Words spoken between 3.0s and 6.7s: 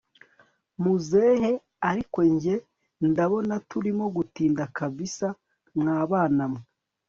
ndabona turimo gutinda kabsa mwabana mwe